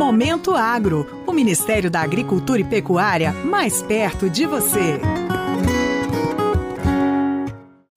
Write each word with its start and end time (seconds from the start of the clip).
Momento 0.00 0.54
Agro, 0.54 1.22
o 1.26 1.30
Ministério 1.30 1.90
da 1.90 2.00
Agricultura 2.00 2.58
e 2.58 2.64
Pecuária 2.64 3.34
mais 3.44 3.82
perto 3.82 4.30
de 4.30 4.46
você. 4.46 4.98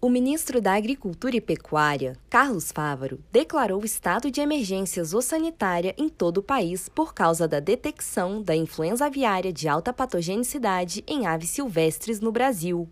O 0.00 0.08
ministro 0.08 0.60
da 0.60 0.74
Agricultura 0.74 1.34
e 1.34 1.40
Pecuária, 1.40 2.16
Carlos 2.30 2.70
Fávaro, 2.70 3.18
declarou 3.32 3.84
estado 3.84 4.30
de 4.30 4.40
emergência 4.40 5.02
zoossanitária 5.02 5.92
em 5.98 6.08
todo 6.08 6.38
o 6.38 6.42
país 6.42 6.88
por 6.88 7.12
causa 7.12 7.48
da 7.48 7.58
detecção 7.58 8.44
da 8.44 8.54
influenza 8.54 9.06
aviária 9.06 9.52
de 9.52 9.66
alta 9.66 9.92
patogenicidade 9.92 11.02
em 11.04 11.26
aves 11.26 11.50
silvestres 11.50 12.20
no 12.20 12.30
Brasil. 12.30 12.88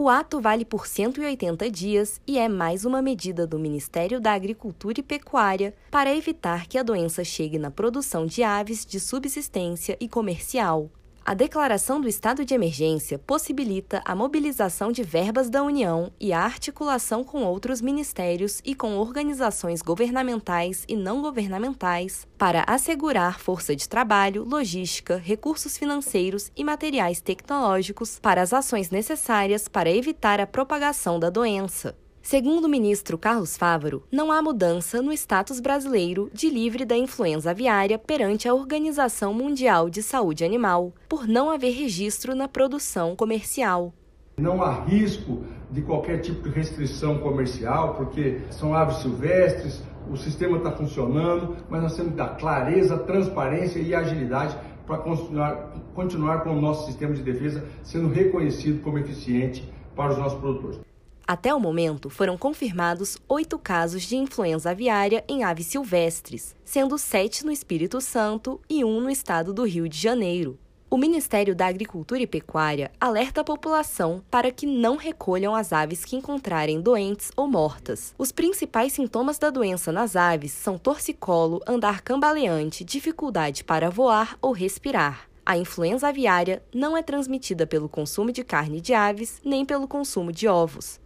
O 0.00 0.08
ato 0.08 0.40
vale 0.40 0.64
por 0.64 0.86
180 0.86 1.68
dias 1.68 2.20
e 2.24 2.38
é 2.38 2.48
mais 2.48 2.84
uma 2.84 3.02
medida 3.02 3.48
do 3.48 3.58
Ministério 3.58 4.20
da 4.20 4.32
Agricultura 4.32 5.00
e 5.00 5.02
Pecuária 5.02 5.74
para 5.90 6.14
evitar 6.14 6.68
que 6.68 6.78
a 6.78 6.84
doença 6.84 7.24
chegue 7.24 7.58
na 7.58 7.68
produção 7.68 8.24
de 8.24 8.44
aves 8.44 8.86
de 8.86 9.00
subsistência 9.00 9.96
e 9.98 10.08
comercial. 10.08 10.88
A 11.28 11.34
declaração 11.34 12.00
do 12.00 12.08
estado 12.08 12.42
de 12.42 12.54
emergência 12.54 13.18
possibilita 13.18 14.00
a 14.02 14.16
mobilização 14.16 14.90
de 14.90 15.02
verbas 15.02 15.50
da 15.50 15.62
União 15.62 16.10
e 16.18 16.32
a 16.32 16.40
articulação 16.40 17.22
com 17.22 17.44
outros 17.44 17.82
ministérios 17.82 18.62
e 18.64 18.74
com 18.74 18.96
organizações 18.96 19.82
governamentais 19.82 20.86
e 20.88 20.96
não 20.96 21.20
governamentais 21.20 22.26
para 22.38 22.64
assegurar 22.66 23.38
força 23.38 23.76
de 23.76 23.86
trabalho, 23.86 24.42
logística, 24.42 25.18
recursos 25.18 25.76
financeiros 25.76 26.50
e 26.56 26.64
materiais 26.64 27.20
tecnológicos 27.20 28.18
para 28.18 28.40
as 28.40 28.54
ações 28.54 28.88
necessárias 28.88 29.68
para 29.68 29.90
evitar 29.90 30.40
a 30.40 30.46
propagação 30.46 31.20
da 31.20 31.28
doença. 31.28 31.94
Segundo 32.30 32.66
o 32.66 32.68
ministro 32.68 33.16
Carlos 33.16 33.56
Fávaro, 33.56 34.02
não 34.12 34.30
há 34.30 34.42
mudança 34.42 35.00
no 35.00 35.14
status 35.14 35.60
brasileiro 35.60 36.30
de 36.30 36.50
livre 36.50 36.84
da 36.84 36.94
influenza 36.94 37.52
aviária 37.52 37.98
perante 37.98 38.46
a 38.46 38.52
Organização 38.52 39.32
Mundial 39.32 39.88
de 39.88 40.02
Saúde 40.02 40.44
Animal, 40.44 40.92
por 41.08 41.26
não 41.26 41.48
haver 41.48 41.72
registro 41.72 42.34
na 42.34 42.46
produção 42.46 43.16
comercial. 43.16 43.94
Não 44.36 44.62
há 44.62 44.84
risco 44.84 45.42
de 45.70 45.80
qualquer 45.80 46.20
tipo 46.20 46.42
de 46.42 46.50
restrição 46.50 47.16
comercial, 47.16 47.94
porque 47.94 48.42
são 48.50 48.74
aves 48.74 48.98
silvestres, 48.98 49.82
o 50.10 50.14
sistema 50.14 50.58
está 50.58 50.70
funcionando, 50.72 51.56
mas 51.70 51.82
nós 51.82 51.96
temos 51.96 52.10
que 52.10 52.18
dar 52.18 52.36
clareza, 52.36 52.98
transparência 52.98 53.78
e 53.78 53.94
agilidade 53.94 54.54
para 54.86 54.98
continuar, 54.98 55.72
continuar 55.94 56.44
com 56.44 56.50
o 56.50 56.60
nosso 56.60 56.84
sistema 56.88 57.14
de 57.14 57.22
defesa 57.22 57.64
sendo 57.82 58.08
reconhecido 58.08 58.82
como 58.82 58.98
eficiente 58.98 59.66
para 59.96 60.12
os 60.12 60.18
nossos 60.18 60.38
produtores. 60.38 60.88
Até 61.28 61.54
o 61.54 61.60
momento, 61.60 62.08
foram 62.08 62.38
confirmados 62.38 63.18
oito 63.28 63.58
casos 63.58 64.04
de 64.04 64.16
influenza 64.16 64.70
aviária 64.70 65.22
em 65.28 65.44
aves 65.44 65.66
silvestres, 65.66 66.56
sendo 66.64 66.96
sete 66.96 67.44
no 67.44 67.52
Espírito 67.52 68.00
Santo 68.00 68.58
e 68.66 68.82
um 68.82 68.98
no 68.98 69.10
estado 69.10 69.52
do 69.52 69.62
Rio 69.64 69.86
de 69.90 69.98
Janeiro. 69.98 70.58
O 70.88 70.96
Ministério 70.96 71.54
da 71.54 71.66
Agricultura 71.66 72.22
e 72.22 72.26
Pecuária 72.26 72.90
alerta 72.98 73.42
a 73.42 73.44
população 73.44 74.22
para 74.30 74.50
que 74.50 74.64
não 74.64 74.96
recolham 74.96 75.54
as 75.54 75.70
aves 75.70 76.02
que 76.02 76.16
encontrarem 76.16 76.80
doentes 76.80 77.30
ou 77.36 77.46
mortas. 77.46 78.14
Os 78.16 78.32
principais 78.32 78.94
sintomas 78.94 79.38
da 79.38 79.50
doença 79.50 79.92
nas 79.92 80.16
aves 80.16 80.52
são 80.52 80.78
torcicolo, 80.78 81.60
andar 81.66 82.00
cambaleante, 82.00 82.82
dificuldade 82.82 83.64
para 83.64 83.90
voar 83.90 84.38
ou 84.40 84.52
respirar. 84.52 85.28
A 85.44 85.58
influenza 85.58 86.08
aviária 86.08 86.62
não 86.74 86.96
é 86.96 87.02
transmitida 87.02 87.66
pelo 87.66 87.86
consumo 87.86 88.32
de 88.32 88.42
carne 88.42 88.80
de 88.80 88.94
aves 88.94 89.42
nem 89.44 89.66
pelo 89.66 89.86
consumo 89.86 90.32
de 90.32 90.48
ovos. 90.48 90.98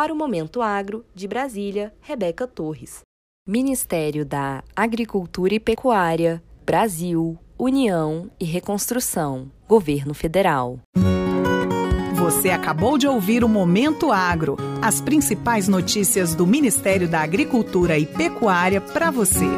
Para 0.00 0.14
o 0.14 0.16
Momento 0.16 0.62
Agro, 0.62 1.04
de 1.14 1.28
Brasília, 1.28 1.92
Rebeca 2.00 2.46
Torres. 2.46 3.00
Ministério 3.46 4.24
da 4.24 4.64
Agricultura 4.74 5.52
e 5.52 5.60
Pecuária, 5.60 6.42
Brasil, 6.64 7.38
União 7.58 8.30
e 8.40 8.46
Reconstrução, 8.46 9.52
Governo 9.68 10.14
Federal. 10.14 10.80
Você 12.14 12.48
acabou 12.48 12.96
de 12.96 13.06
ouvir 13.06 13.44
o 13.44 13.48
Momento 13.48 14.10
Agro, 14.10 14.56
as 14.80 15.02
principais 15.02 15.68
notícias 15.68 16.34
do 16.34 16.46
Ministério 16.46 17.06
da 17.06 17.20
Agricultura 17.20 17.98
e 17.98 18.06
Pecuária 18.06 18.80
para 18.80 19.10
você. 19.10 19.50